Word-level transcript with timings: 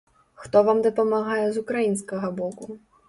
Хто 0.45 0.61
вам 0.69 0.79
дапамагае 0.87 1.43
з 1.49 1.63
украінскага 1.67 2.27
боку? 2.41 2.79